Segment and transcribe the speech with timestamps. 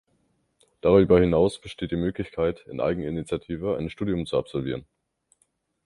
[0.81, 4.83] Darüber hinaus besteht die Möglichkeit in Eigeninitiative ein Studium zu absolvieren.